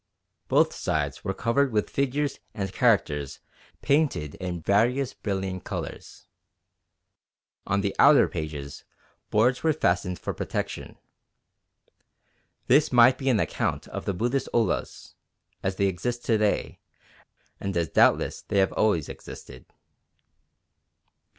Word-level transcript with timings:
Both 0.47 0.73
sides 0.73 1.23
were 1.23 1.35
covered 1.35 1.71
with 1.71 1.87
figures 1.91 2.39
and 2.55 2.73
characters 2.73 3.39
painted 3.83 4.33
in 4.33 4.59
various 4.59 5.13
brilliant 5.13 5.63
colours. 5.63 6.25
On 7.67 7.81
the 7.81 7.95
outer 7.99 8.27
pages 8.27 8.83
boards 9.29 9.61
were 9.61 9.73
fastened 9.73 10.17
for 10.17 10.33
protection." 10.33 10.97
This 12.65 12.91
might 12.91 13.19
be 13.19 13.29
an 13.29 13.39
account 13.39 13.87
of 13.89 14.05
the 14.05 14.13
Buddhist 14.15 14.49
olas 14.55 15.13
as 15.61 15.75
they 15.75 15.85
exist 15.85 16.25
to 16.25 16.37
day 16.39 16.79
and 17.59 17.77
as 17.77 17.89
doubtless 17.89 18.41
they 18.41 18.57
have 18.57 18.73
always 18.73 19.07
existed. 19.07 19.65